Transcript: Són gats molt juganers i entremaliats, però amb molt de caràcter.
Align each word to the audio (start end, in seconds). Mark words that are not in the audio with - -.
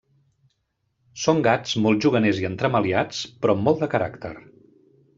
Són 1.25 1.43
gats 1.49 1.77
molt 1.87 2.07
juganers 2.07 2.41
i 2.41 2.49
entremaliats, 2.51 3.23
però 3.45 3.59
amb 3.59 3.67
molt 3.71 3.85
de 3.87 3.95
caràcter. 3.97 4.37